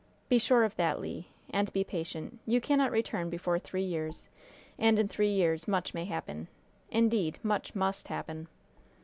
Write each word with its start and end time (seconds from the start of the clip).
Be 0.29 0.39
sure 0.39 0.63
of 0.63 0.75
that, 0.77 0.99
Le, 0.99 1.25
and 1.51 1.71
be 1.73 1.83
patient. 1.83 2.39
You 2.47 2.59
cannot 2.59 2.89
return 2.89 3.29
before 3.29 3.59
three 3.59 3.83
years, 3.83 4.29
and 4.79 4.97
in 4.97 5.07
three 5.07 5.29
years 5.29 5.67
much 5.67 5.93
may 5.93 6.05
happen 6.05 6.47
indeed, 6.89 7.37
much 7.43 7.75
must 7.75 8.07
happen!" 8.07 8.47